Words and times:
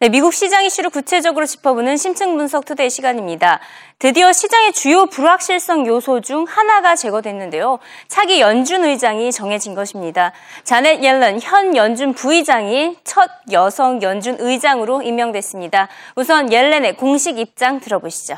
네, 0.00 0.08
미국 0.10 0.32
시장 0.32 0.64
이슈를 0.64 0.90
구체적으로 0.90 1.44
짚어보는 1.44 1.96
심층 1.96 2.36
분석 2.36 2.64
투데이 2.64 2.88
시간입니다. 2.88 3.58
드디어 3.98 4.32
시장의 4.32 4.72
주요 4.72 5.06
불확실성 5.06 5.88
요소 5.88 6.20
중 6.20 6.44
하나가 6.48 6.94
제거됐는데요. 6.94 7.80
차기 8.06 8.40
연준 8.40 8.84
의장이 8.84 9.32
정해진 9.32 9.74
것입니다. 9.74 10.32
자넷 10.62 11.02
옐런 11.02 11.40
현 11.40 11.74
연준 11.74 12.14
부의장이 12.14 12.96
첫 13.02 13.28
여성 13.50 14.00
연준 14.00 14.36
의장으로 14.38 15.02
임명됐습니다. 15.02 15.88
우선 16.14 16.52
옐렌의 16.52 16.96
공식 16.96 17.36
입장 17.36 17.80
들어보시죠. 17.80 18.36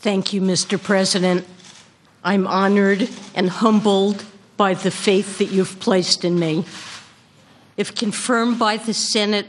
Thank 0.00 0.32
you, 0.32 0.40
Mr. 0.42 0.82
President. 0.82 1.46
I'm 2.24 2.46
honored 2.46 3.10
and 3.36 3.52
humbled 3.62 4.24
by 4.56 4.74
the 4.74 4.90
faith 4.90 5.36
that 5.36 5.52
you've 5.52 5.78
placed 5.78 6.26
in 6.26 6.38
me. 6.40 6.64
If 7.78 7.94
confirmed 7.94 8.58
by 8.58 8.76
the 8.76 8.92
Senate, 8.92 9.48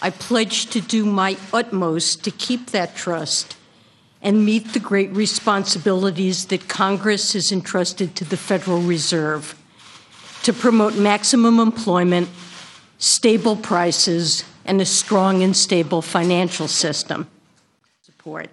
I 0.00 0.10
pledge 0.10 0.66
to 0.66 0.80
do 0.80 1.04
my 1.04 1.36
utmost 1.52 2.22
to 2.22 2.30
keep 2.30 2.70
that 2.70 2.94
trust 2.94 3.56
and 4.22 4.46
meet 4.46 4.72
the 4.72 4.78
great 4.78 5.10
responsibilities 5.10 6.46
that 6.46 6.68
Congress 6.68 7.32
has 7.32 7.50
entrusted 7.50 8.14
to 8.14 8.24
the 8.24 8.36
Federal 8.36 8.80
Reserve 8.80 9.60
to 10.44 10.52
promote 10.52 10.94
maximum 10.94 11.58
employment, 11.58 12.28
stable 12.98 13.56
prices, 13.56 14.44
and 14.64 14.80
a 14.80 14.86
strong 14.86 15.42
and 15.42 15.56
stable 15.56 16.00
financial 16.00 16.68
system. 16.68 17.26
Support. 18.02 18.50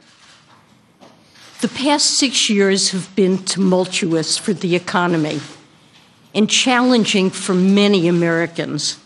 The 1.62 1.68
past 1.68 2.18
six 2.18 2.50
years 2.50 2.90
have 2.90 3.16
been 3.16 3.38
tumultuous 3.44 4.36
for 4.40 4.54
the 4.54 4.76
economy 4.76 5.42
and 6.34 6.50
challenging 6.50 7.30
for 7.30 7.54
many 7.54 8.08
Americans. 8.08 8.98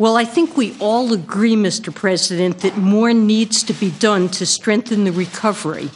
Well, 0.00 0.16
I 0.16 0.24
think 0.24 0.56
we 0.56 0.74
all 0.80 1.12
agree, 1.12 1.54
Mr. 1.54 1.94
President, 1.94 2.60
that 2.60 2.78
more 2.78 3.12
needs 3.12 3.62
to 3.64 3.74
be 3.74 3.90
done 3.90 4.30
to 4.30 4.46
strengthen 4.46 5.04
the 5.04 5.12
recovery, 5.12 5.90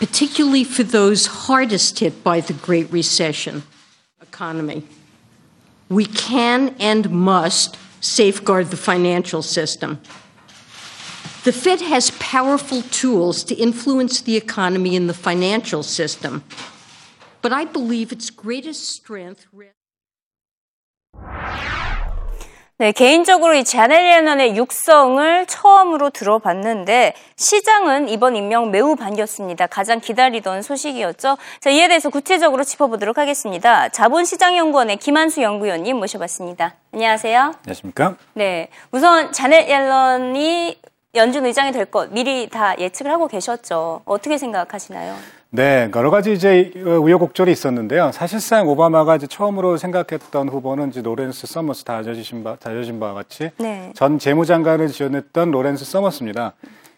particularly 0.00 0.64
for 0.64 0.82
those 0.82 1.26
hardest 1.26 2.00
hit 2.00 2.24
by 2.24 2.40
the 2.40 2.52
Great 2.52 2.90
Recession 2.90 3.62
economy. 4.20 4.82
We 5.88 6.04
can 6.04 6.74
and 6.80 7.10
must 7.10 7.78
safeguard 8.00 8.72
the 8.72 8.76
financial 8.76 9.42
system. 9.42 10.00
The 11.44 11.52
Fed 11.52 11.80
has 11.82 12.10
powerful 12.18 12.82
tools 12.82 13.44
to 13.44 13.54
influence 13.54 14.20
the 14.20 14.36
economy 14.36 14.96
and 14.96 15.08
the 15.08 15.14
financial 15.14 15.84
system, 15.84 16.42
but 17.40 17.52
I 17.52 17.66
believe 17.66 18.10
its 18.10 18.30
greatest 18.30 18.88
strength. 18.88 19.46
네, 22.80 22.92
개인적으로 22.92 23.52
이 23.52 23.62
자넬 23.62 24.04
레넌의 24.04 24.56
육성을 24.56 25.44
처음으로 25.44 26.08
들어봤는데 26.08 27.12
시장은 27.36 28.08
이번 28.08 28.36
임명 28.36 28.70
매우 28.70 28.96
반겼습니다. 28.96 29.66
가장 29.66 30.00
기다리던 30.00 30.62
소식이었죠. 30.62 31.36
자, 31.60 31.68
이에 31.68 31.88
대해서 31.88 32.08
구체적으로 32.08 32.64
짚어보도록 32.64 33.18
하겠습니다. 33.18 33.90
자본시장연구원의 33.90 34.96
김한수 34.96 35.42
연구위원님 35.42 35.98
모셔봤습니다. 35.98 36.74
안녕하세요. 36.94 37.52
안녕하십니까? 37.66 38.16
네, 38.32 38.70
우선 38.92 39.30
자넬 39.30 39.68
옐런이 39.68 40.80
연준 41.14 41.44
의장이 41.44 41.72
될 41.72 41.86
것 41.86 42.12
미리 42.12 42.48
다 42.48 42.78
예측을 42.78 43.10
하고 43.10 43.26
계셨죠. 43.26 44.02
어떻게 44.04 44.38
생각하시나요? 44.38 45.14
네, 45.52 45.90
여러 45.96 46.10
가지 46.10 46.32
이제 46.32 46.70
우여곡절이 46.76 47.50
있었는데요. 47.50 48.12
사실상 48.12 48.68
오바마가 48.68 49.16
이제 49.16 49.26
처음으로 49.26 49.76
생각했던 49.76 50.48
후보는 50.48 50.90
이제 50.90 51.02
로렌스 51.02 51.48
서머스 51.48 51.82
다 51.82 51.96
알려주신 51.96 52.44
바, 52.44 52.54
다 52.54 52.70
알려진 52.70 53.00
바와 53.00 53.14
같이 53.14 53.50
네. 53.58 53.90
전 53.96 54.20
재무장관을 54.20 54.86
지원했던 54.86 55.50
로렌스 55.50 55.84
서머스입니다. 55.84 56.52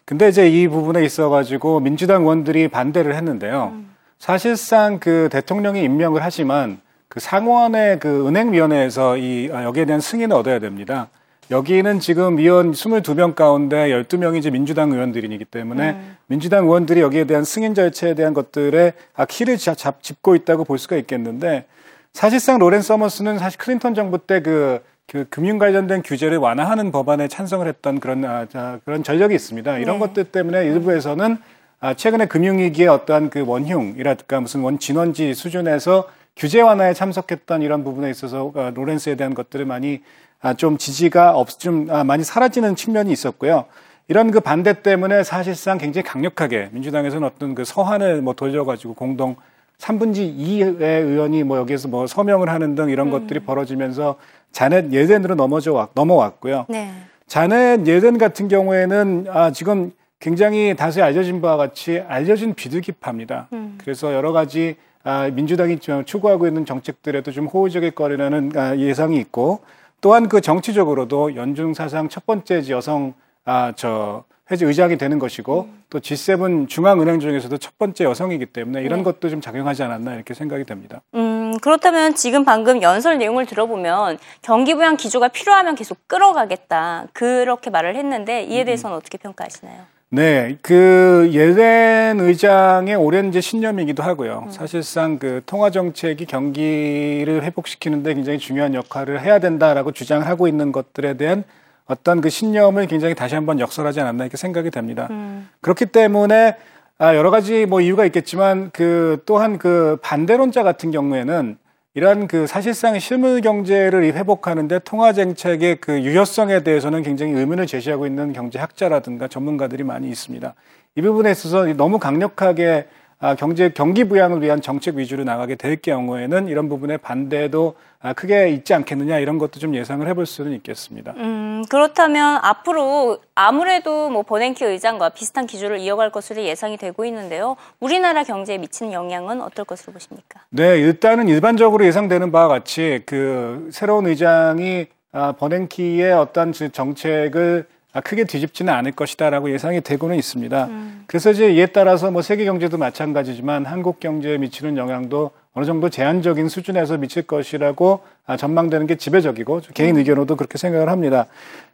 근데 0.05 0.27
이제 0.29 0.47
이 0.47 0.67
부분에 0.67 1.03
있어가지고 1.03 1.79
민주당 1.79 2.21
의원들이 2.21 2.67
반대를 2.67 3.15
했는데요. 3.15 3.71
음. 3.73 3.95
사실상 4.19 4.99
그 4.99 5.29
대통령이 5.31 5.81
임명을 5.83 6.21
하지만 6.23 6.79
그 7.07 7.19
상원의 7.19 7.99
그 7.99 8.27
은행위원회에서 8.27 9.17
이 9.17 9.49
아, 9.51 9.63
여기에 9.63 9.85
대한 9.85 9.99
승인을 10.01 10.35
얻어야 10.35 10.59
됩니다. 10.59 11.07
여기는 11.51 11.99
지금 11.99 12.37
위원 12.37 12.71
22명 12.71 13.35
가운데 13.35 13.89
12명이 13.89 14.37
이제 14.37 14.49
민주당 14.49 14.91
의원들이기 14.91 15.45
때문에 15.45 15.91
음. 15.91 16.17
민주당 16.27 16.65
의원들이 16.65 17.01
여기에 17.01 17.25
대한 17.25 17.43
승인 17.43 17.75
절차에 17.75 18.13
대한 18.15 18.33
것들에 18.33 18.93
아, 19.13 19.25
키를 19.25 19.57
잡, 19.57 20.01
짚고 20.01 20.35
있다고 20.35 20.63
볼 20.63 20.77
수가 20.77 20.95
있겠는데 20.97 21.65
사실상 22.13 22.59
로렌스 22.59 22.81
서머스는 22.81 23.39
사실 23.39 23.59
클린턴 23.59 23.93
정부 23.93 24.19
때그 24.19 24.81
그 25.07 25.25
금융 25.29 25.57
관련된 25.57 26.01
규제를 26.01 26.37
완화하는 26.37 26.91
법안에 26.91 27.27
찬성을 27.27 27.67
했던 27.67 27.99
그런 27.99 28.23
아, 28.25 28.45
자, 28.47 28.79
그런 28.85 29.03
전력이 29.03 29.35
있습니다. 29.35 29.77
이런 29.79 29.99
네. 29.99 30.07
것들 30.07 30.23
때문에 30.25 30.65
일부에서는 30.65 31.37
아, 31.81 31.93
최근에 31.93 32.27
금융위기의 32.27 32.87
어떠한 32.87 33.29
그 33.29 33.43
원흉이랄까 33.45 34.39
무슨 34.39 34.61
원 34.61 34.79
진원지 34.79 35.33
수준에서 35.33 36.07
규제 36.35 36.61
완화에 36.61 36.93
참석했던 36.93 37.61
이런 37.61 37.83
부분에 37.83 38.09
있어서 38.09 38.51
어, 38.55 38.71
로렌스에 38.73 39.15
대한 39.15 39.33
것들을 39.33 39.65
많이 39.65 40.01
아, 40.32 40.32
좀 40.57 40.77
지지가 40.77 41.35
없, 41.37 41.57
좀 41.57 41.87
아, 41.89 42.03
많이 42.03 42.23
사라지는 42.23 42.75
측면이 42.75 43.11
있었고요. 43.11 43.65
이런 44.09 44.31
그 44.31 44.41
반대 44.41 44.81
때문에 44.81 45.23
사실상 45.23 45.77
굉장히 45.77 46.03
강력하게 46.03 46.69
민주당에서는 46.73 47.25
어떤 47.25 47.55
그 47.55 47.63
서한을 47.63 48.21
뭐 48.21 48.33
돌려가지고 48.33 48.93
공동 48.95 49.37
3분지 49.77 50.37
2의 50.37 50.81
의원이 50.81 51.43
뭐 51.43 51.57
여기에서 51.57 51.87
뭐 51.87 52.05
서명을 52.05 52.49
하는 52.49 52.75
등 52.75 52.89
이런 52.89 53.07
음. 53.07 53.11
것들이 53.11 53.39
벌어지면서 53.39 54.17
자넷 54.51 54.91
예덴으로 54.91 55.35
넘어져 55.35 55.73
왔, 55.73 55.91
넘어왔고요. 55.93 56.65
네. 56.69 56.91
자넷 57.27 57.87
예덴 57.87 58.17
같은 58.17 58.47
경우에는 58.49 59.25
아, 59.29 59.51
지금 59.51 59.91
굉장히 60.19 60.75
다수에 60.77 61.01
알려진 61.01 61.41
바와 61.41 61.57
같이 61.57 62.03
알려진 62.07 62.53
비둘기파입니다. 62.53 63.47
음. 63.53 63.77
그래서 63.81 64.13
여러 64.13 64.31
가지 64.31 64.75
아, 65.03 65.29
민주당이 65.33 65.79
추구하고 66.05 66.47
있는 66.47 66.65
정책들에도 66.65 67.31
좀 67.31 67.47
호의적일 67.47 67.91
거리라는 67.91 68.51
아, 68.55 68.77
예상이 68.77 69.17
있고 69.17 69.59
또한 70.03 70.27
그 70.27 70.41
정치적으로도 70.41 71.35
연중 71.35 71.73
사상 71.73 72.09
첫 72.09 72.25
번째 72.25 72.61
여성 72.69 73.13
아 73.45 73.71
저 73.75 74.23
회지 74.51 74.65
의장이 74.65 74.97
되는 74.97 75.19
것이고 75.19 75.69
음. 75.69 75.83
또 75.89 75.99
G7 75.99 76.67
중앙은행 76.67 77.19
중에서도 77.19 77.57
첫 77.57 77.77
번째 77.77 78.03
여성이기 78.03 78.47
때문에 78.47 78.83
이런 78.83 78.99
네. 78.99 79.03
것도 79.05 79.29
좀 79.29 79.39
작용하지 79.39 79.83
않았나 79.83 80.15
이렇게 80.15 80.33
생각이 80.33 80.65
됩니다. 80.65 81.01
음, 81.15 81.57
그렇다면 81.61 82.13
지금 82.15 82.43
방금 82.43 82.81
연설 82.81 83.17
내용을 83.17 83.45
들어보면 83.45 84.17
경기 84.41 84.73
부양 84.73 84.97
기조가 84.97 85.29
필요하면 85.29 85.75
계속 85.75 86.07
끌어가겠다 86.07 87.07
그렇게 87.13 87.69
말을 87.69 87.95
했는데 87.95 88.43
이에 88.43 88.63
음. 88.63 88.65
대해서는 88.65 88.95
음. 88.95 88.97
어떻게 88.97 89.17
평가하시나요? 89.17 89.83
네, 90.15 90.59
그 90.61 91.27
예덴 91.33 92.19
의장의 92.19 92.93
오랜 92.93 93.29
이제 93.29 93.41
신념이기도 93.41 94.03
하고요. 94.03 94.43
음. 94.45 94.51
사실상 94.51 95.17
그 95.17 95.41
통화 95.47 95.71
정책이 95.71 96.27
경기를 96.27 97.41
회복시키는데 97.41 98.13
굉장히 98.13 98.37
중요한 98.37 98.75
역할을 98.75 99.23
해야 99.23 99.39
된다라고 99.39 99.91
주장하고 99.91 100.47
있는 100.47 100.71
것들에 100.71 101.17
대한 101.17 101.43
어떤 101.87 102.21
그 102.21 102.29
신념을 102.29 102.85
굉장히 102.85 103.15
다시 103.15 103.33
한번 103.33 103.59
역설하지 103.59 104.01
않았나 104.01 104.25
이렇게 104.25 104.37
생각이 104.37 104.69
됩니다. 104.69 105.07
음. 105.09 105.49
그렇기 105.61 105.87
때문에 105.87 106.57
아 106.99 107.15
여러 107.15 107.31
가지 107.31 107.65
뭐 107.65 107.81
이유가 107.81 108.05
있겠지만 108.05 108.69
그 108.71 109.23
또한 109.25 109.57
그 109.57 109.97
반대론자 110.03 110.61
같은 110.61 110.91
경우에는 110.91 111.57
이러한 111.95 112.27
그 112.27 112.47
사실상 112.47 112.97
실물 112.97 113.41
경제를 113.41 114.03
회복하는데 114.03 114.79
통화 114.79 115.13
정책의 115.13 115.75
그 115.75 116.01
유효성에 116.01 116.63
대해서는 116.63 117.03
굉장히 117.03 117.33
의문을 117.33 117.67
제시하고 117.67 118.07
있는 118.07 118.33
경제학자라든가 118.33 119.27
전문가들이 119.27 119.83
많이 119.83 120.09
있습니다. 120.09 120.55
이 120.95 121.01
부분에 121.01 121.29
있어서 121.29 121.65
너무 121.73 121.99
강력하게 121.99 122.87
아, 122.87 122.87
경제 123.35 123.69
경기 123.69 124.03
부양을 124.03 124.41
위한 124.41 124.61
정책 124.61 124.95
위주로 124.95 125.23
나가게 125.23 125.55
될 125.55 125.77
경우에는 125.81 126.49
이런 126.49 126.67
부분에 126.67 126.97
반대도 126.97 127.75
아, 128.01 128.11
크게 128.11 128.49
있지 128.49 128.73
않겠느냐 128.73 129.19
이런 129.19 129.37
것도 129.37 129.61
좀 129.61 129.75
예상을 129.75 130.05
해볼 130.05 130.25
수는 130.25 130.51
있겠습니다. 130.55 131.13
음, 131.15 131.63
그렇다면 131.69 132.39
앞으로 132.43 133.19
아무래도 133.33 134.09
뭐 134.09 134.23
버냉키 134.23 134.65
의장과 134.65 135.09
비슷한 135.09 135.47
기조를 135.47 135.79
이어갈 135.79 136.09
것으로 136.09 136.43
예상이 136.43 136.75
되고 136.75 137.05
있는데요. 137.05 137.55
우리나라 137.79 138.25
경제에 138.25 138.57
미치는 138.57 138.91
영향은 138.91 139.41
어떨 139.41 139.63
것으로 139.63 139.93
보십니까? 139.93 140.41
네, 140.49 140.79
일단은 140.79 141.29
일반적으로 141.29 141.85
예상되는 141.85 142.29
바와 142.33 142.49
같이 142.49 143.03
그 143.05 143.69
새로운 143.71 144.07
의장이 144.07 144.87
아, 145.13 145.31
버냉키의 145.31 146.11
어떤 146.11 146.51
정책을 146.51 147.67
아, 147.69 147.73
크게 148.01 148.23
뒤집지는 148.23 148.73
않을 148.73 148.93
것이다라고 148.93 149.51
예상이 149.51 149.81
되고는 149.81 150.15
있습니다. 150.15 150.65
음. 150.65 151.03
그래서 151.07 151.31
이제 151.31 151.51
이에 151.51 151.67
따라서 151.67 152.09
뭐 152.09 152.21
세계 152.21 152.45
경제도 152.45 152.77
마찬가지지만 152.77 153.65
한국 153.65 153.99
경제에 153.99 154.37
미치는 154.37 154.77
영향도 154.77 155.31
어느 155.53 155.65
정도 155.65 155.89
제한적인 155.89 156.49
수준에서 156.49 156.97
미칠 156.97 157.23
것이라고 157.23 158.01
아, 158.25 158.37
전망되는 158.37 158.87
게 158.87 158.95
지배적이고 158.95 159.61
개인 159.73 159.95
음. 159.95 159.99
의견으로도 159.99 160.35
그렇게 160.35 160.57
생각을 160.57 160.89
합니다. 160.89 161.27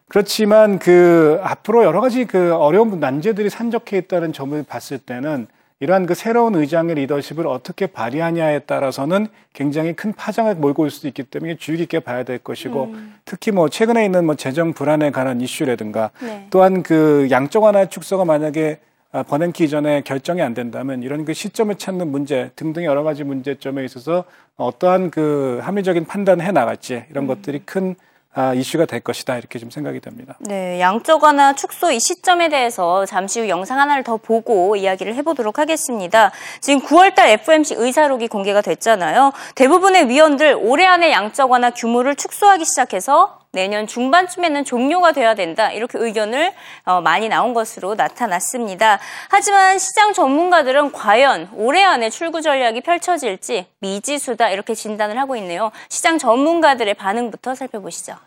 그렇지만 0.09 0.79
그 0.79 1.39
앞으로 1.43 1.83
여러 1.83 2.01
가지 2.01 2.25
그 2.25 2.53
어려운 2.53 2.99
난제들이 2.99 3.49
산적해 3.49 3.97
있다는 3.97 4.33
점을 4.33 4.61
봤을 4.63 4.97
때는 4.97 5.47
이러한 5.81 6.05
그 6.05 6.13
새로운 6.13 6.55
의장의 6.55 6.95
리더십을 6.95 7.47
어떻게 7.47 7.87
발휘하냐에 7.87 8.59
따라서는 8.59 9.27
굉장히 9.53 9.93
큰 9.93 10.11
파장을 10.11 10.53
몰고 10.55 10.83
올 10.83 10.91
수도 10.91 11.07
있기 11.07 11.23
때문에 11.23 11.55
주의 11.55 11.77
깊게 11.77 12.01
봐야 12.01 12.23
될 12.23 12.37
것이고 12.37 12.83
음. 12.85 13.15
특히 13.23 13.51
뭐 13.51 13.69
최근에 13.69 14.03
있는 14.03 14.25
뭐 14.25 14.35
재정 14.35 14.73
불안에 14.73 15.11
관한 15.11 15.39
이슈라든가 15.39 16.11
네. 16.21 16.47
또한 16.49 16.83
그 16.83 17.29
양적 17.31 17.63
완화 17.63 17.85
축소가 17.85 18.25
만약에 18.25 18.79
아, 19.11 19.23
버냉키 19.23 19.63
이전에 19.63 20.01
결정이 20.01 20.41
안 20.41 20.53
된다면 20.53 21.01
이런 21.01 21.25
그 21.25 21.33
시점을 21.33 21.73
찾는 21.75 22.09
문제 22.09 22.51
등등의 22.57 22.85
여러 22.85 23.03
가지 23.03 23.23
문제점에 23.23 23.83
있어서 23.85 24.25
어떠한 24.57 25.11
그 25.11 25.59
합리적인 25.63 26.05
판단을 26.05 26.45
해 26.45 26.51
나갈지 26.51 27.05
이런 27.09 27.23
음. 27.23 27.27
것들이 27.27 27.61
큰 27.65 27.95
아, 28.33 28.53
이슈가 28.53 28.85
될 28.85 28.99
것이다 28.99 29.37
이렇게 29.37 29.57
좀 29.57 29.71
생각이 29.71 29.99
됩니다. 29.99 30.37
네, 30.39 30.79
양적 30.79 31.23
완화 31.23 31.53
축소 31.53 31.91
이 31.91 31.99
시점에 31.99 32.49
대해서 32.49 33.05
잠시 33.05 33.41
후 33.41 33.49
영상 33.49 33.79
하나를 33.79 34.03
더 34.03 34.17
보고 34.17 34.75
이야기를 34.75 35.15
해보도록 35.15 35.57
하겠습니다. 35.57 36.31
지금 36.61 36.81
9월달 36.81 37.29
FOMC 37.29 37.75
의사록이 37.77 38.27
공개가 38.27 38.61
됐잖아요. 38.61 39.33
대부분의 39.55 40.09
위원들 40.09 40.55
올해 40.59 40.85
안에 40.85 41.11
양적 41.11 41.49
완화 41.49 41.71
규모를 41.71 42.15
축소하기 42.15 42.65
시작해서 42.65 43.38
내년 43.51 43.87
중반쯤에는 43.87 44.63
종료가 44.63 45.11
돼야 45.11 45.33
된다 45.33 45.71
이렇게 45.71 45.97
의견을 45.97 46.53
어, 46.85 47.01
많이 47.01 47.29
나온 47.29 47.53
것으로 47.53 47.95
나타났습니다. 47.95 48.99
하지만 49.29 49.79
시장 49.79 50.13
전문가들은 50.13 50.91
과연 50.91 51.49
올해 51.55 51.83
안에 51.83 52.11
출구 52.11 52.41
전략이 52.41 52.81
펼쳐질지 52.81 53.65
미지수다 53.79 54.49
이렇게 54.49 54.75
진단을 54.75 55.17
하고 55.17 55.35
있네요. 55.37 55.71
시장 55.89 56.19
전문가들의 56.19 56.93
반응부터 56.93 57.55
살펴보시죠. 57.55 58.17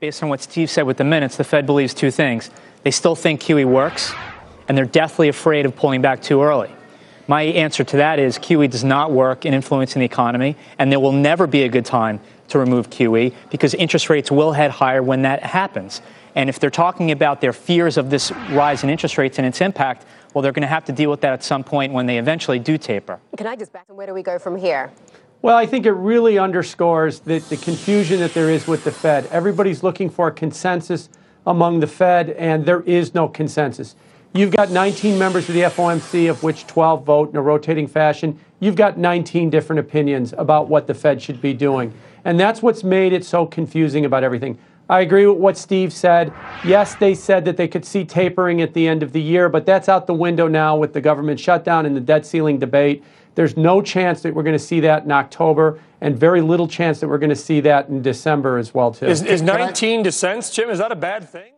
Based 0.00 0.22
on 0.22 0.28
what 0.28 0.42
Steve 0.42 0.68
said 0.68 0.86
with 0.86 0.98
the 0.98 1.08
minutes, 1.08 1.38
the 1.38 1.48
Fed 1.48 1.64
believes 1.64 1.94
two 1.94 2.10
things. 2.10 2.50
They 2.82 2.92
still 2.92 3.16
think 3.16 3.40
QE 3.40 3.64
works, 3.64 4.12
and 4.68 4.76
they're 4.76 4.84
deathly 4.84 5.30
afraid 5.30 5.64
of 5.64 5.74
pulling 5.74 6.02
back 6.02 6.20
too 6.20 6.42
early. 6.42 6.68
My 7.26 7.42
answer 7.42 7.84
to 7.84 7.96
that 7.96 8.18
is 8.18 8.38
QE 8.38 8.68
does 8.70 8.84
not 8.84 9.10
work 9.10 9.46
in 9.46 9.54
influencing 9.54 10.00
the 10.00 10.06
economy, 10.06 10.56
and 10.78 10.92
there 10.92 11.00
will 11.00 11.12
never 11.12 11.46
be 11.46 11.62
a 11.62 11.68
good 11.68 11.86
time 11.86 12.20
to 12.48 12.58
remove 12.58 12.90
QE 12.90 13.34
because 13.50 13.72
interest 13.74 14.10
rates 14.10 14.30
will 14.30 14.52
head 14.52 14.70
higher 14.70 15.02
when 15.02 15.22
that 15.22 15.42
happens. 15.42 16.02
And 16.34 16.50
if 16.50 16.58
they're 16.58 16.70
talking 16.70 17.10
about 17.10 17.40
their 17.40 17.52
fears 17.52 17.96
of 17.96 18.10
this 18.10 18.30
rise 18.50 18.84
in 18.84 18.90
interest 18.90 19.16
rates 19.16 19.38
and 19.38 19.46
its 19.46 19.60
impact, 19.60 20.04
well, 20.34 20.42
they're 20.42 20.52
going 20.52 20.62
to 20.62 20.68
have 20.68 20.84
to 20.86 20.92
deal 20.92 21.10
with 21.10 21.20
that 21.22 21.32
at 21.32 21.42
some 21.44 21.64
point 21.64 21.92
when 21.92 22.06
they 22.06 22.18
eventually 22.18 22.58
do 22.58 22.76
taper. 22.76 23.20
Can 23.36 23.46
I 23.46 23.56
just 23.56 23.72
back? 23.72 23.84
And 23.88 23.96
where 23.96 24.06
do 24.06 24.12
we 24.12 24.22
go 24.22 24.38
from 24.38 24.56
here? 24.56 24.92
Well, 25.40 25.56
I 25.56 25.66
think 25.66 25.86
it 25.86 25.92
really 25.92 26.38
underscores 26.38 27.20
the, 27.20 27.38
the 27.38 27.56
confusion 27.56 28.18
that 28.20 28.34
there 28.34 28.50
is 28.50 28.66
with 28.66 28.84
the 28.84 28.90
Fed. 28.90 29.26
Everybody's 29.26 29.82
looking 29.82 30.10
for 30.10 30.28
a 30.28 30.32
consensus 30.32 31.08
among 31.46 31.80
the 31.80 31.86
Fed, 31.86 32.30
and 32.30 32.66
there 32.66 32.80
is 32.82 33.14
no 33.14 33.28
consensus. 33.28 33.94
You've 34.36 34.50
got 34.50 34.72
19 34.72 35.16
members 35.16 35.48
of 35.48 35.54
the 35.54 35.60
FOMC, 35.60 36.28
of 36.28 36.42
which 36.42 36.66
12 36.66 37.04
vote 37.04 37.30
in 37.30 37.36
a 37.36 37.40
rotating 37.40 37.86
fashion. 37.86 38.36
You've 38.58 38.74
got 38.74 38.98
19 38.98 39.48
different 39.48 39.78
opinions 39.78 40.34
about 40.36 40.68
what 40.68 40.88
the 40.88 40.94
Fed 40.94 41.22
should 41.22 41.40
be 41.40 41.54
doing. 41.54 41.94
And 42.24 42.40
that's 42.40 42.60
what's 42.60 42.82
made 42.82 43.12
it 43.12 43.24
so 43.24 43.46
confusing 43.46 44.04
about 44.04 44.24
everything. 44.24 44.58
I 44.90 45.02
agree 45.02 45.24
with 45.24 45.38
what 45.38 45.56
Steve 45.56 45.92
said. 45.92 46.32
Yes, 46.64 46.96
they 46.96 47.14
said 47.14 47.44
that 47.44 47.56
they 47.56 47.68
could 47.68 47.84
see 47.84 48.04
tapering 48.04 48.60
at 48.60 48.74
the 48.74 48.88
end 48.88 49.04
of 49.04 49.12
the 49.12 49.22
year, 49.22 49.48
but 49.48 49.66
that's 49.66 49.88
out 49.88 50.08
the 50.08 50.14
window 50.14 50.48
now 50.48 50.76
with 50.76 50.94
the 50.94 51.00
government 51.00 51.38
shutdown 51.38 51.86
and 51.86 51.94
the 51.94 52.00
debt 52.00 52.26
ceiling 52.26 52.58
debate. 52.58 53.04
There's 53.36 53.56
no 53.56 53.80
chance 53.80 54.22
that 54.22 54.34
we're 54.34 54.42
going 54.42 54.58
to 54.58 54.64
see 54.64 54.80
that 54.80 55.04
in 55.04 55.12
October, 55.12 55.78
and 56.00 56.18
very 56.18 56.40
little 56.40 56.66
chance 56.66 56.98
that 56.98 57.06
we're 57.06 57.18
going 57.18 57.30
to 57.30 57.36
see 57.36 57.60
that 57.60 57.88
in 57.88 58.02
December 58.02 58.58
as 58.58 58.74
well, 58.74 58.92
too. 58.92 59.06
Is, 59.06 59.22
is 59.22 59.42
19 59.42 60.02
dissents, 60.02 60.50
Jim? 60.50 60.70
Is 60.70 60.78
that 60.78 60.90
a 60.90 60.96
bad 60.96 61.28
thing? 61.28 61.52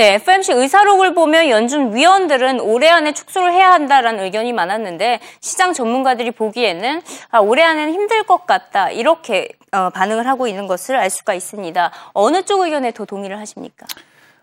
네, 0.00 0.14
FMC 0.14 0.52
의사록을 0.54 1.12
보면 1.12 1.50
연준 1.50 1.94
위원들은 1.94 2.60
올해 2.60 2.88
안에 2.88 3.12
축소를 3.12 3.52
해야 3.52 3.70
한다라는 3.72 4.24
의견이 4.24 4.54
많았는데 4.54 5.20
시장 5.40 5.74
전문가들이 5.74 6.30
보기에는 6.30 7.02
아, 7.30 7.40
올해 7.40 7.62
안에는 7.64 7.92
힘들 7.92 8.22
것 8.22 8.46
같다 8.46 8.90
이렇게 8.90 9.50
어, 9.72 9.90
반응을 9.90 10.26
하고 10.26 10.46
있는 10.46 10.66
것을 10.66 10.96
알 10.96 11.10
수가 11.10 11.34
있습니다. 11.34 11.90
어느 12.14 12.42
쪽 12.44 12.62
의견에 12.62 12.92
더 12.92 13.04
동의를 13.04 13.38
하십니까? 13.40 13.84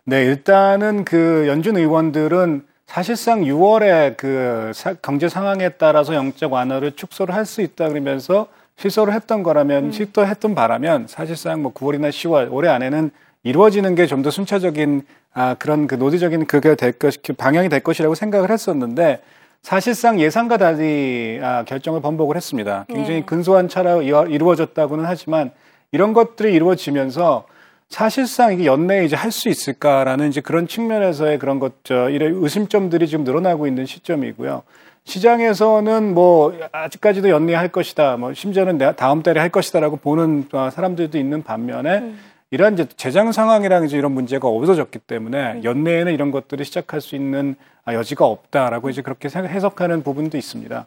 네, 0.04 0.26
일단은 0.26 1.06
그 1.06 1.46
연준 1.48 1.76
의원들은 1.76 2.64
사실상 2.86 3.42
6월에 3.42 4.16
그 4.16 4.72
경제 5.02 5.28
상황에 5.28 5.70
따라서 5.70 6.14
영적 6.14 6.54
완화를 6.54 6.92
축소를 6.96 7.34
할 7.34 7.46
수 7.48 7.64
있다 7.64 7.90
그러면서 7.90 8.46
실소를 8.78 9.12
했던 9.16 9.42
거라면 9.42 9.86
음. 9.86 9.92
실도했던 9.92 10.54
바라면 10.54 11.08
사실상 11.08 11.64
뭐 11.64 11.74
9월이나 11.74 12.10
10월 12.10 12.50
올해 12.52 12.70
안에는 12.70 13.10
이루어지는 13.42 13.96
게 13.96 14.06
좀 14.06 14.22
더 14.22 14.30
순차적인 14.30 15.02
아, 15.34 15.56
그런 15.56 15.88
그 15.88 15.96
노드적인 15.96 16.46
그게 16.48 16.76
될 16.76 16.92
것, 16.94 17.16
그 17.24 17.34
방향이 17.34 17.70
될 17.70 17.82
것이라고 17.82 18.16
생각을 18.16 18.50
했었는데 18.50 19.22
사실상 19.62 20.20
예상과 20.20 20.58
달리 20.58 21.40
아, 21.42 21.64
결정을 21.64 22.02
번복을 22.02 22.36
했습니다. 22.36 22.86
굉장히 22.88 23.20
네. 23.20 23.26
근소한 23.26 23.68
차로 23.68 24.02
이루어졌다고는 24.02 25.06
하지만 25.06 25.52
이런 25.92 26.14
것들이 26.14 26.54
이루어지면서 26.54 27.46
사실상 27.90 28.54
이게 28.54 28.66
연내에 28.66 29.06
이제 29.06 29.16
할 29.16 29.32
수 29.32 29.48
있을까라는 29.50 30.30
이제 30.30 30.42
그런 30.42 30.68
측면에서의 30.68 31.40
그런 31.40 31.60
것, 31.60 31.74
저, 31.84 32.10
이런 32.10 32.44
의심점들이 32.44 33.08
지금 33.08 33.24
늘어나고 33.24 33.68
있는 33.68 33.86
시점이고요. 33.86 34.64
시장에서는 35.06 36.14
뭐 36.14 36.54
아직까지도 36.74 37.30
연내할 37.30 37.70
것이다, 37.70 38.18
뭐 38.18 38.34
심지어는 38.34 38.78
다음 38.98 39.24
달에 39.24 39.40
할 39.40 39.50
것이다라고 39.50 39.98
보는 39.98 40.50
아, 40.52 40.70
사람들도 40.70 41.18
있는 41.18 41.44
반면에 41.44 42.00
음. 42.00 42.20
이런 42.50 42.74
이제 42.74 42.86
재정 42.96 43.32
상황이랑 43.32 43.86
이제 43.86 43.98
이런 43.98 44.14
문제가 44.14 44.48
없어졌기 44.48 45.00
때문에 45.00 45.54
음. 45.54 45.64
연내에는 45.64 46.14
이런 46.14 46.32
것들이 46.32 46.64
시작할 46.64 47.02
수 47.02 47.16
있는 47.16 47.56
아, 47.84 47.94
여지가 47.94 48.26
없다라고 48.26 48.90
이제 48.90 49.02
그렇게 49.02 49.28
해석하는 49.30 50.04
부분도 50.04 50.38
있습니다. 50.38 50.86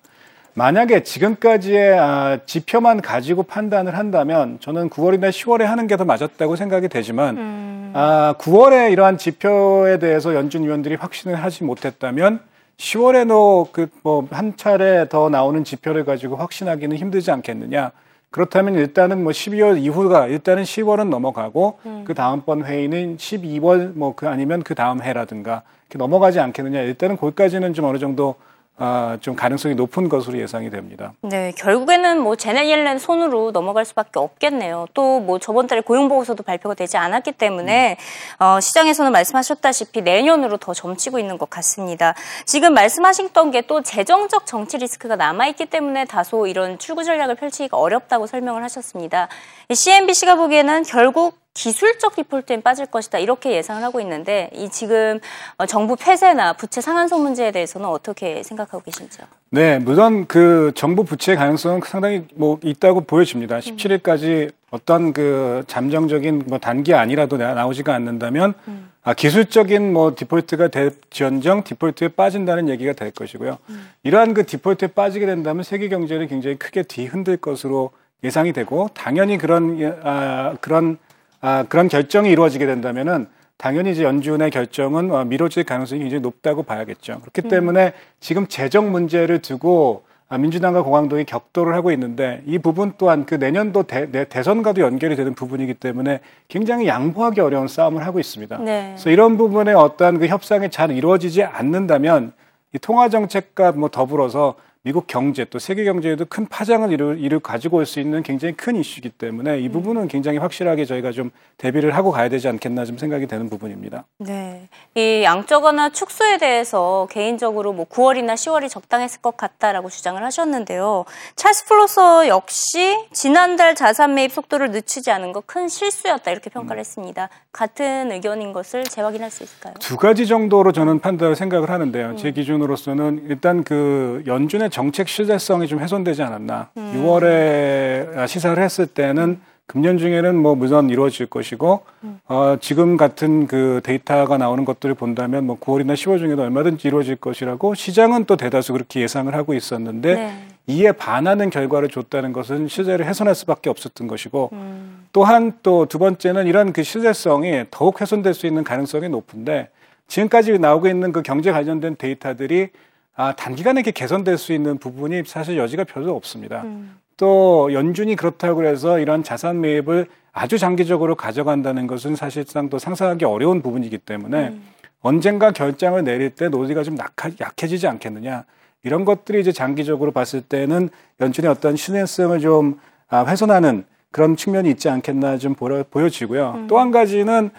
만약에 0.54 1.02
지금까지의 1.02 1.98
아, 1.98 2.38
지표만 2.46 3.02
가지고 3.02 3.42
판단을 3.42 3.96
한다면 3.96 4.58
저는 4.60 4.88
9월이나 4.88 5.28
10월에 5.30 5.64
하는 5.64 5.86
게 5.86 5.96
더 5.96 6.04
맞았다고 6.06 6.56
생각이 6.56 6.88
되지만 6.88 7.36
음. 7.36 7.92
아, 7.94 8.34
9월에 8.38 8.90
이러한 8.92 9.18
지표에 9.18 9.98
대해서 9.98 10.34
연준 10.34 10.64
위원들이 10.64 10.94
확신을 10.94 11.36
하지 11.36 11.64
못했다면 11.64 12.40
10월에도 12.78 13.70
그뭐 13.72 14.26
한 14.30 14.56
차례 14.56 15.06
더 15.10 15.28
나오는 15.28 15.62
지표를 15.62 16.06
가지고 16.06 16.36
확신하기는 16.36 16.96
힘들지 16.96 17.30
않겠느냐. 17.30 17.92
그렇다면 18.30 18.74
일단은 18.76 19.22
뭐 19.24 19.32
12월 19.32 19.78
이후가 19.80 20.28
일단은 20.28 20.62
10월은 20.62 21.08
넘어가고 21.08 21.78
음. 21.86 22.04
그 22.06 22.14
다음번 22.14 22.64
회의는 22.64 23.16
12월 23.16 23.92
뭐 23.94 24.14
그 24.14 24.28
아니면 24.28 24.62
그 24.62 24.74
다음 24.74 25.02
해라든가 25.02 25.62
이렇게 25.88 25.98
넘어가지 25.98 26.38
않겠느냐 26.40 26.80
일단은 26.82 27.16
거기까지는 27.16 27.74
좀 27.74 27.86
어느 27.86 27.98
정도 27.98 28.36
아, 28.82 29.18
좀 29.20 29.36
가능성이 29.36 29.74
높은 29.76 30.08
것으로 30.08 30.38
예상이 30.38 30.70
됩니다. 30.70 31.12
네, 31.22 31.52
결국에는 31.56 32.18
뭐 32.20 32.34
제네 32.34 32.68
옐렌 32.68 32.98
손으로 32.98 33.52
넘어갈 33.52 33.84
수밖에 33.84 34.18
없겠네요. 34.18 34.86
또 34.94 35.20
뭐 35.20 35.38
저번 35.38 35.66
달에 35.66 35.82
고용 35.82 36.08
보고서도 36.08 36.42
발표가 36.42 36.74
되지 36.74 36.96
않았기 36.96 37.32
때문에 37.32 37.96
음. 38.40 38.42
어, 38.44 38.58
시장에서는 38.60 39.12
말씀하셨다시피 39.12 40.00
내년으로 40.02 40.56
더 40.56 40.72
점치고 40.72 41.18
있는 41.18 41.36
것 41.38 41.48
같습니다. 41.50 42.14
지금 42.46 42.74
말씀하셨던 42.74 43.50
게 43.52 43.60
또 43.68 43.82
재정적 43.82 44.46
정치 44.46 44.78
리스크가 44.78 45.16
남아 45.16 45.46
있기 45.48 45.66
때문에 45.66 46.06
다소 46.06 46.46
이런 46.46 46.78
출구 46.78 47.04
전략을 47.04 47.34
펼치기가 47.36 47.76
어렵다고 47.76 48.26
설명을 48.26 48.64
하셨습니다. 48.64 49.28
CNBC가 49.70 50.34
보기에는 50.36 50.82
결국 50.84 51.38
기술적 51.54 52.14
디폴트엔 52.14 52.62
빠질 52.62 52.86
것이다 52.86 53.18
이렇게 53.18 53.52
예상을 53.52 53.82
하고 53.82 54.00
있는데 54.00 54.50
이 54.54 54.68
지금 54.68 55.18
어, 55.58 55.66
정부 55.66 55.96
폐쇄나 55.96 56.52
부채 56.52 56.80
상한소 56.80 57.18
문제에 57.18 57.50
대해서는 57.50 57.88
어떻게 57.88 58.42
생각하고 58.42 58.82
계신지요? 58.84 59.26
네, 59.50 59.78
물론 59.80 60.26
그 60.26 60.70
정부 60.76 61.04
부채 61.04 61.34
가능성은 61.34 61.80
상당히 61.84 62.24
뭐 62.34 62.60
있다고 62.62 63.00
보여집니다. 63.02 63.58
17일까지 63.58 64.52
어떤 64.70 65.12
그 65.12 65.64
잠정적인 65.66 66.44
뭐 66.46 66.58
단기 66.58 66.94
아니라도 66.94 67.36
나오지가 67.36 67.92
않는다면 67.94 68.54
음. 68.68 68.90
아, 69.02 69.14
기술적인 69.14 69.92
뭐 69.92 70.14
디폴트가 70.14 70.68
될지언정 70.68 71.64
디폴트에 71.64 72.08
빠진다는 72.08 72.68
얘기가 72.68 72.92
될 72.92 73.10
것이고요. 73.10 73.58
음. 73.70 73.88
이러한 74.04 74.34
그 74.34 74.46
디폴트에 74.46 74.88
빠지게 74.88 75.26
된다면 75.26 75.64
세계 75.64 75.88
경제를 75.88 76.28
굉장히 76.28 76.56
크게 76.56 76.84
뒤흔들 76.84 77.38
것으로 77.38 77.90
예상이 78.22 78.52
되고 78.52 78.88
당연히 78.94 79.38
그런 79.38 80.00
아, 80.04 80.54
그런 80.60 80.98
아, 81.40 81.64
그런 81.68 81.88
결정이 81.88 82.30
이루어지게 82.30 82.66
된다면은 82.66 83.26
당연히 83.56 83.92
이제 83.92 84.04
연준의 84.04 84.50
결정은 84.50 85.10
어, 85.10 85.24
미뤄질 85.24 85.64
가능성이 85.64 86.00
굉장히 86.02 86.22
높다고 86.22 86.62
봐야겠죠. 86.62 87.20
그렇기 87.20 87.42
음. 87.44 87.48
때문에 87.48 87.92
지금 88.18 88.46
재정 88.46 88.90
문제를 88.90 89.42
두고 89.42 90.04
아, 90.28 90.38
민주당과 90.38 90.82
공화당이 90.82 91.24
격돌을 91.24 91.74
하고 91.74 91.90
있는데 91.90 92.42
이 92.46 92.58
부분 92.58 92.92
또한 92.98 93.26
그 93.26 93.34
내년도 93.34 93.82
대, 93.82 94.10
대선과도 94.28 94.80
연결이 94.80 95.16
되는 95.16 95.34
부분이기 95.34 95.74
때문에 95.74 96.20
굉장히 96.46 96.86
양보하기 96.86 97.40
어려운 97.40 97.66
싸움을 97.66 98.06
하고 98.06 98.20
있습니다. 98.20 98.58
네. 98.58 98.90
그래서 98.92 99.10
이런 99.10 99.36
부분에 99.36 99.72
어떠한 99.72 100.20
그 100.20 100.28
협상이 100.28 100.70
잘 100.70 100.92
이루어지지 100.92 101.42
않는다면 101.42 102.32
이 102.72 102.78
통화 102.78 103.08
정책과 103.08 103.72
뭐 103.72 103.88
더불어서 103.88 104.54
미국 104.82 105.06
경제 105.06 105.44
또 105.44 105.58
세계 105.58 105.84
경제에도 105.84 106.24
큰 106.24 106.46
파장을 106.46 106.90
이루, 106.90 107.14
이루 107.14 107.38
가지고 107.38 107.76
올 107.76 107.84
수 107.90 108.00
있는 108.00 108.22
굉장히 108.22 108.54
큰 108.54 108.76
이슈이기 108.76 109.10
때문에 109.10 109.58
이 109.60 109.68
부분은 109.68 110.08
굉장히 110.08 110.38
확실하게 110.38 110.86
저희가 110.86 111.12
좀 111.12 111.30
대비를 111.58 111.94
하고 111.94 112.10
가야 112.12 112.30
되지 112.30 112.48
않겠나 112.48 112.86
좀 112.86 112.96
생각이 112.96 113.26
되는 113.26 113.50
부분입니다. 113.50 114.04
네. 114.18 114.68
이 114.94 115.22
양적 115.22 115.64
완화 115.64 115.90
축소에 115.90 116.38
대해서 116.38 117.06
개인적으로 117.10 117.72
뭐 117.74 117.84
9월이나 117.84 118.34
10월이 118.34 118.70
적당했을 118.70 119.20
것 119.20 119.36
같다라고 119.36 119.90
주장을 119.90 120.22
하셨는데요. 120.22 121.04
찰스 121.36 121.66
플로서 121.66 122.28
역시 122.28 122.96
지난달 123.12 123.74
자산 123.74 124.14
매입 124.14 124.32
속도를 124.32 124.70
늦추지 124.70 125.10
않은 125.10 125.32
거큰 125.32 125.68
실수였다 125.68 126.30
이렇게 126.30 126.48
평가를 126.48 126.78
음. 126.78 126.80
했습니다. 126.80 127.28
같은 127.52 128.12
의견인 128.12 128.52
것을 128.54 128.84
재확인할 128.84 129.30
수 129.30 129.42
있을까요? 129.42 129.74
두 129.80 129.96
가지 129.98 130.26
정도로 130.26 130.72
저는 130.72 131.00
판단을 131.00 131.36
생각을 131.36 131.68
하는데요. 131.68 132.10
음. 132.10 132.16
제 132.16 132.30
기준으로서는 132.30 133.26
일단 133.28 133.62
그 133.64 134.22
연준의 134.26 134.69
정책 134.70 135.08
실제성이 135.08 135.66
좀 135.66 135.80
훼손되지 135.80 136.22
않았나. 136.22 136.70
음. 136.76 136.92
6월에 136.96 138.26
시사를 138.26 138.62
했을 138.62 138.86
때는 138.86 139.40
금년 139.66 139.98
중에는 139.98 140.34
뭐 140.34 140.56
무선 140.56 140.90
이루어질 140.90 141.26
것이고 141.26 141.82
음. 142.02 142.18
어, 142.26 142.56
지금 142.60 142.96
같은 142.96 143.46
그 143.46 143.80
데이터가 143.84 144.36
나오는 144.36 144.64
것들을 144.64 144.96
본다면 144.96 145.46
뭐 145.46 145.60
9월이나 145.60 145.94
10월 145.94 146.18
중에도 146.18 146.42
얼마든지 146.42 146.88
이루어질 146.88 147.14
것이라고 147.14 147.76
시장은 147.76 148.24
또 148.24 148.36
대다수 148.36 148.72
그렇게 148.72 149.00
예상을 149.00 149.32
하고 149.32 149.54
있었는데 149.54 150.14
네. 150.14 150.46
이에 150.66 150.90
반하는 150.90 151.50
결과를 151.50 151.88
줬다는 151.88 152.32
것은 152.32 152.66
실제로 152.66 153.04
훼손할 153.04 153.34
수밖에 153.36 153.70
없었던 153.70 154.08
것이고 154.08 154.50
음. 154.52 155.04
또한 155.12 155.52
또 155.62 155.86
두 155.86 155.98
번째는 155.98 156.48
이런 156.48 156.72
그 156.72 156.82
실제성이 156.82 157.64
더욱 157.70 158.00
훼손될 158.00 158.34
수 158.34 158.46
있는 158.48 158.64
가능성이 158.64 159.08
높은데 159.08 159.68
지금까지 160.08 160.58
나오고 160.58 160.88
있는 160.88 161.12
그 161.12 161.22
경제 161.22 161.52
관련된 161.52 161.94
데이터들이 161.96 162.70
아, 163.16 163.34
단기간에 163.34 163.80
이렇게 163.80 163.90
개선될 163.90 164.38
수 164.38 164.52
있는 164.52 164.78
부분이 164.78 165.24
사실 165.26 165.56
여지가 165.58 165.84
별로 165.84 166.14
없습니다. 166.16 166.62
음. 166.62 166.96
또 167.16 167.70
연준이 167.72 168.16
그렇다고 168.16 168.64
해서 168.64 168.98
이런 168.98 169.22
자산 169.22 169.60
매입을 169.60 170.06
아주 170.32 170.58
장기적으로 170.58 171.16
가져간다는 171.16 171.86
것은 171.86 172.16
사실상 172.16 172.70
또 172.70 172.78
상상하기 172.78 173.24
어려운 173.24 173.62
부분이기 173.62 173.98
때문에 173.98 174.48
음. 174.48 174.62
언젠가 175.02 175.50
결정을 175.50 176.04
내릴 176.04 176.30
때 176.30 176.48
노지가 176.48 176.82
좀 176.82 176.96
약해지지 177.40 177.86
않겠느냐. 177.88 178.44
이런 178.82 179.04
것들이 179.04 179.40
이제 179.40 179.52
장기적으로 179.52 180.12
봤을 180.12 180.40
때는 180.40 180.88
연준의 181.20 181.50
어떤 181.50 181.76
신뢰성을 181.76 182.38
좀 182.40 182.78
아, 183.08 183.24
훼손하는 183.24 183.84
그런 184.12 184.36
측면이 184.36 184.70
있지 184.70 184.88
않겠나 184.88 185.38
좀 185.38 185.54
보여지고요. 185.54 186.54
음. 186.56 186.66
또한 186.68 186.90
가지는 186.90 187.50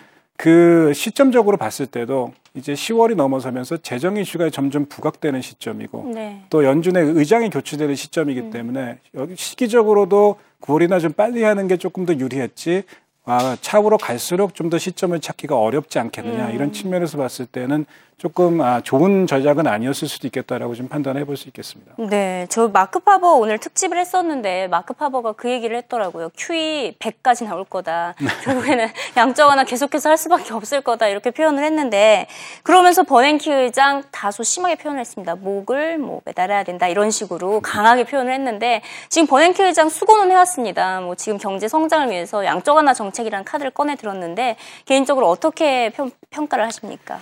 그 0.41 0.91
시점적으로 0.95 1.55
봤을 1.55 1.85
때도 1.85 2.33
이제 2.55 2.73
10월이 2.73 3.13
넘어서면서 3.13 3.77
재정 3.77 4.17
이슈가 4.17 4.49
점점 4.49 4.87
부각되는 4.87 5.39
시점이고 5.39 6.13
네. 6.15 6.41
또 6.49 6.65
연준의 6.65 7.11
의장이 7.11 7.51
교체되는 7.51 7.93
시점이기 7.93 8.39
음. 8.39 8.49
때문에 8.49 8.97
여기 9.13 9.35
시기적으로도 9.35 10.37
9월이나 10.61 10.99
좀 10.99 11.13
빨리 11.13 11.43
하는 11.43 11.67
게 11.67 11.77
조금 11.77 12.07
더 12.07 12.15
유리했지 12.15 12.81
아, 13.23 13.55
차후로 13.61 13.99
갈수록 13.99 14.55
좀 14.55 14.71
더 14.71 14.79
시점을 14.79 15.19
찾기가 15.19 15.55
어렵지 15.55 15.99
않겠느냐 15.99 16.47
음. 16.47 16.55
이런 16.55 16.71
측면에서 16.71 17.19
봤을 17.19 17.45
때는 17.45 17.85
조금 18.21 18.61
아, 18.61 18.81
좋은 18.81 19.25
전략은 19.25 19.65
아니었을 19.65 20.07
수도 20.07 20.27
있겠다라고 20.27 20.75
좀 20.75 20.87
판단해 20.87 21.25
볼 21.25 21.35
수 21.35 21.47
있겠습니다. 21.47 21.93
네, 21.97 22.45
저 22.51 22.67
마크 22.67 22.99
파버 22.99 23.33
오늘 23.33 23.57
특집을 23.57 23.97
했었는데 23.97 24.67
마크 24.67 24.93
파버가 24.93 25.31
그 25.31 25.49
얘기를 25.49 25.75
했더라고요. 25.77 26.29
QE 26.37 26.97
100까지 26.99 27.45
나올 27.45 27.65
거다. 27.65 28.13
네. 28.21 28.27
결국에는 28.45 28.89
양적 29.17 29.49
완화 29.49 29.63
계속해서 29.63 30.09
할 30.09 30.17
수밖에 30.19 30.53
없을 30.53 30.81
거다 30.81 31.07
이렇게 31.07 31.31
표현을 31.31 31.63
했는데 31.63 32.27
그러면서 32.61 33.01
버냉키 33.01 33.49
의장 33.51 34.03
다소 34.11 34.43
심하게 34.43 34.75
표현을 34.75 34.99
했습니다. 34.99 35.33
목을 35.33 35.97
뭐 35.97 36.21
매달아야 36.23 36.63
된다 36.63 36.87
이런 36.87 37.09
식으로 37.09 37.61
강하게 37.61 38.03
표현을 38.03 38.31
했는데 38.33 38.83
지금 39.09 39.25
버냉키 39.25 39.63
의장 39.63 39.89
수고는 39.89 40.29
해왔습니다. 40.29 41.01
뭐 41.01 41.15
지금 41.15 41.39
경제 41.39 41.67
성장을 41.67 42.11
위해서 42.11 42.45
양적 42.45 42.75
완화 42.75 42.93
정책이라는 42.93 43.45
카드를 43.45 43.71
꺼내 43.71 43.95
들었는데 43.95 44.57
개인적으로 44.85 45.27
어떻게 45.27 45.89
평, 45.89 46.11
평가를 46.29 46.65
하십니까? 46.65 47.17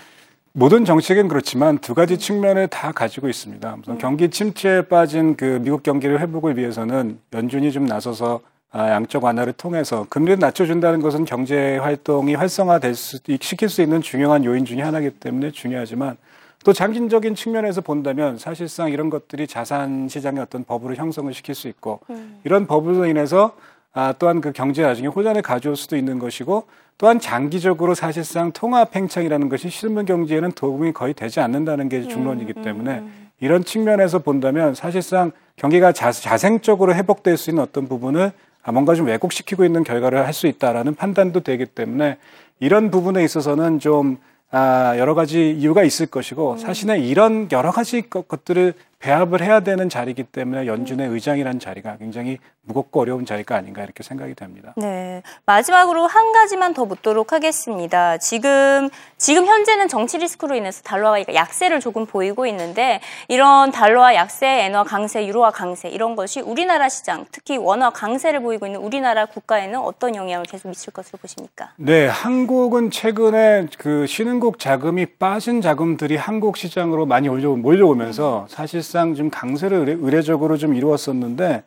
모든 0.53 0.83
정책은 0.83 1.27
그렇지만 1.27 1.77
두 1.77 1.93
가지 1.93 2.17
측면을 2.17 2.67
다 2.67 2.91
가지고 2.91 3.29
있습니다. 3.29 3.77
우선 3.81 3.95
음. 3.95 3.97
경기 3.99 4.29
침체에 4.29 4.83
빠진 4.83 5.35
그 5.35 5.59
미국 5.61 5.83
경기를 5.83 6.19
회복을 6.19 6.57
위해서는 6.57 7.19
연준이 7.33 7.71
좀 7.71 7.85
나서서 7.85 8.41
아, 8.71 8.91
양적 8.91 9.23
완화를 9.23 9.53
통해서 9.53 10.05
금리를 10.09 10.37
낮춰준다는 10.39 11.01
것은 11.01 11.25
경제 11.25 11.77
활동이 11.77 12.35
활성화될 12.35 12.93
수, 12.93 13.17
시킬 13.41 13.67
수 13.67 13.81
있는 13.81 14.01
중요한 14.01 14.45
요인 14.45 14.63
중의 14.63 14.83
하나이기 14.83 15.11
때문에 15.19 15.51
중요하지만 15.51 16.17
또 16.63 16.73
장기적인 16.73 17.35
측면에서 17.35 17.81
본다면 17.81 18.37
사실상 18.37 18.91
이런 18.91 19.09
것들이 19.09 19.47
자산 19.47 20.07
시장의 20.07 20.41
어떤 20.41 20.65
버블을 20.65 20.97
형성을 20.97 21.33
시킬 21.33 21.55
수 21.55 21.67
있고 21.67 21.99
음. 22.09 22.41
이런 22.43 22.67
버블로 22.67 23.05
인해서 23.05 23.55
아, 23.91 24.13
또한 24.19 24.39
그 24.39 24.51
경제 24.51 24.83
나중에 24.83 25.07
호전을 25.07 25.41
가져올 25.41 25.75
수도 25.75 25.97
있는 25.97 26.19
것이고 26.19 26.65
또한 26.99 27.17
장기적으로 27.17 27.95
사실상 27.95 28.51
통합 28.51 28.91
팽창이라는 28.91 29.47
것이 29.47 29.69
실물 29.69 30.03
경제에는 30.03 30.51
도움이 30.51 30.91
거의 30.91 31.13
되지 31.13 31.39
않는다는 31.39 31.87
게 31.87 32.01
중론이기 32.03 32.53
음, 32.57 32.57
음, 32.57 32.63
때문에 32.63 32.99
음. 32.99 33.29
이런 33.39 33.63
측면에서 33.63 34.19
본다면 34.19 34.75
사실상 34.75 35.31
경기가 35.55 35.93
자, 35.93 36.11
자생적으로 36.11 36.93
회복될 36.93 37.37
수 37.37 37.51
있는 37.51 37.63
어떤 37.63 37.87
부분을 37.87 38.33
아, 38.63 38.71
뭔가 38.73 38.95
좀 38.95 39.07
왜곡시키고 39.07 39.63
있는 39.63 39.85
결과를 39.85 40.25
할 40.25 40.33
수 40.33 40.45
있다라는 40.47 40.95
판단도 40.95 41.39
되기 41.39 41.65
때문에 41.65 42.17
이런 42.59 42.91
부분에 42.91 43.23
있어서는 43.23 43.79
좀 43.79 44.17
아, 44.51 44.95
여러 44.97 45.15
가지 45.15 45.51
이유가 45.51 45.83
있을 45.83 46.05
것이고 46.07 46.57
사실은 46.57 46.99
이런 46.99 47.47
여러 47.53 47.71
가지 47.71 48.09
것들을 48.09 48.73
배합을 48.99 49.41
해야 49.41 49.61
되는 49.61 49.87
자리이기 49.87 50.23
때문에 50.23 50.67
연준의 50.67 51.07
의장이라는 51.07 51.59
자리가 51.59 51.97
굉장히 51.97 52.37
무겁고 52.63 52.99
어려운 52.99 53.25
자리가 53.25 53.55
아닌가 53.55 53.81
이렇게 53.81 54.03
생각이 54.03 54.35
됩니다. 54.35 54.73
네. 54.75 55.23
마지막으로 55.45 56.05
한 56.05 56.33
가지만 56.33 56.73
더 56.73 56.85
묻도록 56.85 57.31
하겠습니다. 57.33 58.17
지금 58.17 58.89
지금 59.17 59.45
현재는 59.45 59.87
정치 59.87 60.17
리스크로 60.17 60.55
인해서 60.55 60.83
달러가 60.83 61.19
약세를 61.33 61.79
조금 61.79 62.05
보이고 62.05 62.45
있는데 62.45 62.99
이런 63.27 63.71
달러와 63.71 64.15
약세, 64.15 64.45
엔화 64.65 64.83
강세, 64.83 65.25
유로화 65.25 65.51
강세 65.51 65.89
이런 65.89 66.15
것이 66.15 66.41
우리나라 66.41 66.89
시장, 66.89 67.25
특히 67.31 67.57
원화 67.57 67.89
강세를 67.89 68.41
보이고 68.41 68.65
있는 68.65 68.81
우리나라 68.81 69.25
국가에는 69.25 69.79
어떤 69.79 70.15
영향을 70.15 70.45
계속 70.45 70.67
미칠 70.67 70.93
것으로 70.93 71.17
보십니까? 71.19 71.71
네, 71.77 72.07
한국은 72.07 72.91
최근에 72.91 73.67
그 73.77 74.05
신흥국 74.05 74.59
자금이 74.59 75.05
빠진 75.05 75.61
자금들이 75.61 76.17
한국 76.17 76.57
시장으로 76.57 77.05
많이 77.05 77.29
몰려오면서 77.29 78.45
사실 78.49 78.83
사실상 78.89 79.13
좀 79.13 79.29
강세를 79.29 79.99
의례적으로 80.01 80.57
좀 80.57 80.73
이루었었는데 80.73 81.63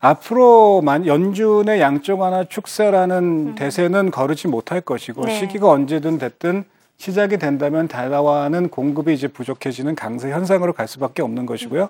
앞으로 0.00 0.82
연준의 0.84 1.80
양적 1.80 2.20
완화 2.20 2.44
축세라는 2.44 3.16
음. 3.16 3.54
대세는 3.54 4.10
거르지 4.10 4.48
못할 4.48 4.82
것이고 4.82 5.24
네. 5.24 5.38
시기가 5.38 5.70
언제든 5.70 6.18
됐든 6.18 6.64
시작이 6.98 7.38
된다면 7.38 7.88
달러와는 7.88 8.68
공급이 8.68 9.14
이제 9.14 9.28
부족해지는 9.28 9.94
강세 9.94 10.30
현상으로 10.30 10.74
갈 10.74 10.86
수밖에 10.86 11.22
없는 11.22 11.46
것이고요. 11.46 11.84
음. 11.84 11.88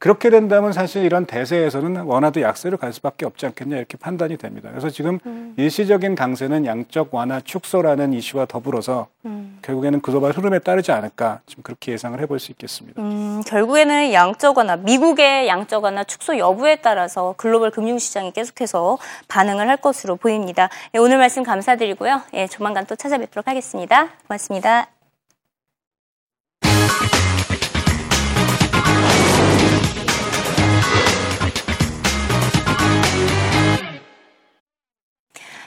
그렇게 0.00 0.30
된다면 0.30 0.72
사실 0.72 1.04
이런 1.04 1.26
대세에서는 1.26 2.04
원화도 2.04 2.40
약세로 2.40 2.78
갈 2.78 2.90
수밖에 2.90 3.26
없지 3.26 3.44
않겠냐 3.44 3.76
이렇게 3.76 3.98
판단이 3.98 4.38
됩니다. 4.38 4.70
그래서 4.70 4.88
지금 4.88 5.18
음. 5.26 5.52
일시적인 5.58 6.14
강세는 6.14 6.64
양적 6.64 7.14
완화 7.14 7.38
축소라는 7.38 8.14
이슈와 8.14 8.46
더불어서 8.46 9.08
음. 9.26 9.58
결국에는 9.60 10.00
글로벌 10.00 10.32
흐름에 10.32 10.58
따르지 10.58 10.90
않을까 10.90 11.40
지금 11.44 11.62
그렇게 11.62 11.92
예상을 11.92 12.18
해볼 12.18 12.38
수 12.38 12.50
있겠습니다. 12.52 13.00
음, 13.02 13.42
결국에는 13.46 14.14
양적 14.14 14.56
완화 14.56 14.76
미국의 14.76 15.46
양적 15.48 15.84
완화 15.84 16.02
축소 16.02 16.38
여부에 16.38 16.76
따라서 16.76 17.34
글로벌 17.36 17.70
금융시장이 17.70 18.32
계속해서 18.32 18.96
반응을 19.28 19.68
할 19.68 19.76
것으로 19.76 20.16
보입니다. 20.16 20.70
예, 20.94 20.98
오늘 20.98 21.18
말씀 21.18 21.42
감사드리고요. 21.42 22.22
예, 22.32 22.46
조만간 22.46 22.86
또 22.86 22.96
찾아뵙도록 22.96 23.46
하겠습니다. 23.46 24.08
고맙습니다. 24.26 24.88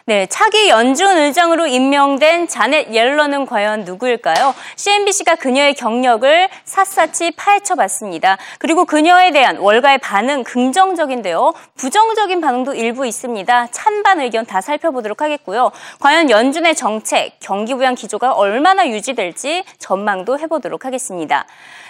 네, 0.06 0.26
차기 0.26 0.68
연준 0.68 1.18
의장으로 1.18 1.66
임명된 1.66 2.50
자넷 2.50 2.94
옐런은 2.94 3.46
과연 3.46 3.86
누구일까요? 3.86 4.54
CNBC가 4.76 5.36
그녀의 5.36 5.76
경력을 5.76 6.50
샅샅이 6.66 7.32
파헤쳐 7.38 7.76
봤습니다. 7.76 8.38
그리고 8.60 8.84
그녀에 8.84 9.32
대한 9.32 9.56
월가의 9.56 10.00
반응 10.00 10.44
긍정적인데요. 10.44 11.54
부정적인 11.78 12.42
반응도 12.42 12.74
일부 12.74 13.08
있습니다. 13.08 13.68
찬반 13.68 14.20
의견 14.20 14.46
다 14.46 14.60
살펴보도록 14.60 15.22
하겠고요. 15.22 15.72
과연 16.02 16.30
연준의 16.30 16.76
정책, 16.76 17.38
경기 17.40 17.74
부양 17.74 17.96
기조가 17.96 18.34
얼마나 18.34 18.86
유지될지 18.90 19.64
전망도 19.78 20.38
해보도록 20.38 20.84
하겠습니다. 20.84 21.46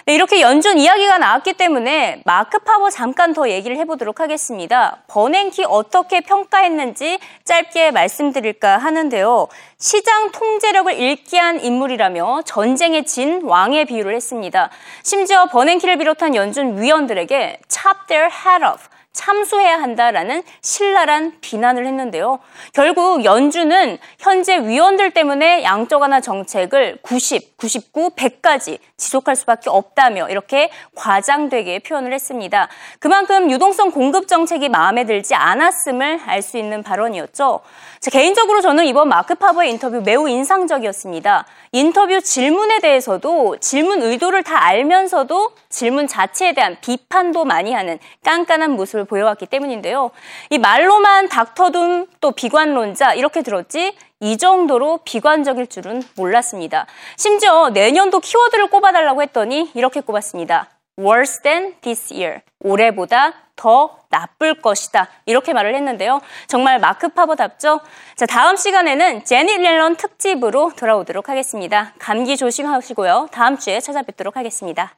네, 0.06 0.14
이렇게 0.16 0.42
연준 0.42 0.76
이야기가 0.76 1.16
나왔기 1.16 1.54
때문에 1.54 2.20
마크 2.26 2.58
파버 2.58 2.90
잠깐 2.90 3.32
더 3.32 3.48
얘기를 3.48 3.78
해보도록 3.78 4.20
하겠습니다. 4.20 4.98
버냉키 5.06 5.64
어떻게 5.66 6.20
평가했는지 6.20 7.18
짧게 7.44 7.90
말씀드릴까 7.90 8.76
하는데요. 8.76 9.48
시장 9.78 10.30
통제력을 10.30 10.92
잃게 10.92 11.38
한 11.38 11.58
인물이라며 11.58 12.42
전쟁에 12.44 13.04
진 13.04 13.44
왕의 13.44 13.86
비유를 13.86 14.14
했습니다. 14.14 14.68
심지어 15.02 15.46
버냉키를 15.46 15.96
비롯한 15.96 16.34
연준 16.34 16.82
위원들에게 16.82 17.60
chop 17.70 18.06
their 18.06 18.30
head 18.30 18.62
off, 18.62 18.88
참수해야 19.14 19.80
한다라는 19.80 20.42
신랄한 20.60 21.38
비난을 21.40 21.86
했는데요. 21.86 22.40
결국 22.74 23.24
연준은 23.24 23.98
현재 24.18 24.58
위원들 24.58 25.12
때문에 25.12 25.62
양적 25.64 26.02
완화 26.02 26.20
정책을 26.20 26.98
90, 27.02 27.56
99, 27.56 28.10
100까지 28.10 28.78
지속할 28.96 29.36
수밖에 29.36 29.70
없다며 29.70 30.28
이렇게 30.28 30.70
과장되게 30.94 31.78
표현을 31.78 32.12
했습니다. 32.12 32.68
그만큼 32.98 33.50
유동성 33.50 33.90
공급 33.90 34.28
정책이 34.28 34.68
마음에 34.68 35.04
들지 35.04 35.34
않았음을 35.34 36.20
알 36.26 36.44
수 36.44 36.58
있는 36.58 36.82
발언이었죠. 36.82 37.60
자, 38.00 38.10
개인적으로 38.10 38.60
저는 38.60 38.84
이번 38.84 39.08
마크 39.08 39.34
파버의 39.34 39.70
인터뷰 39.70 40.02
매우 40.04 40.28
인상적이었습니다. 40.28 41.46
인터뷰 41.72 42.20
질문에 42.20 42.80
대해서도 42.80 43.56
질문 43.60 44.02
의도를 44.02 44.42
다 44.42 44.62
알면서도 44.62 45.52
질문 45.70 46.06
자체에 46.06 46.52
대한 46.52 46.76
비판도 46.82 47.46
많이 47.46 47.72
하는 47.72 47.98
깐깐한 48.22 48.72
모습을 48.72 49.03
보여왔기 49.04 49.46
때문인데요. 49.46 50.10
이 50.50 50.58
말로만 50.58 51.28
닥터둠 51.28 52.06
또 52.20 52.32
비관론자 52.32 53.14
이렇게 53.14 53.42
들었지 53.42 53.96
이 54.20 54.38
정도로 54.38 55.00
비관적일 55.04 55.66
줄은 55.66 56.02
몰랐습니다. 56.16 56.86
심지어 57.16 57.70
내년도 57.70 58.20
키워드를 58.20 58.68
꼽아달라고 58.68 59.22
했더니 59.22 59.70
이렇게 59.74 60.00
꼽았습니다. 60.00 60.70
worse 60.98 61.42
than 61.42 61.74
this 61.80 62.12
year. 62.12 62.40
올해보다 62.60 63.32
더 63.56 63.98
나쁠 64.10 64.60
것이다. 64.60 65.08
이렇게 65.26 65.52
말을 65.52 65.74
했는데요. 65.74 66.20
정말 66.46 66.78
마크 66.78 67.08
파버답죠? 67.08 67.80
자, 68.16 68.26
다음 68.26 68.56
시간에는 68.56 69.24
제니 69.24 69.58
렐런 69.58 69.96
특집으로 69.96 70.72
돌아오도록 70.76 71.28
하겠습니다. 71.28 71.92
감기 71.98 72.36
조심하시고요. 72.36 73.28
다음 73.32 73.58
주에 73.58 73.80
찾아뵙도록 73.80 74.36
하겠습니다. 74.36 74.94